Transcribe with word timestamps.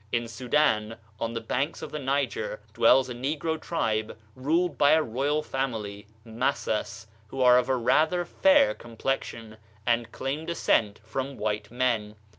In 0.11 0.27
Soudan, 0.27 0.97
on 1.19 1.33
the 1.33 1.39
banks 1.41 1.83
of 1.83 1.91
the 1.91 1.99
Niger, 1.99 2.59
dwells 2.73 3.07
a 3.07 3.13
negro 3.13 3.61
tribe 3.61 4.17
ruled 4.33 4.75
by 4.75 4.93
a 4.93 5.03
royal 5.03 5.43
family 5.43 6.07
(Masas), 6.25 7.05
who 7.27 7.39
are 7.41 7.59
of 7.59 7.69
rather 7.69 8.25
fair 8.25 8.73
complexion, 8.73 9.57
and 9.85 10.11
claim 10.11 10.47
descent 10.47 10.99
from 11.03 11.37
white 11.37 11.69
men. 11.69 12.15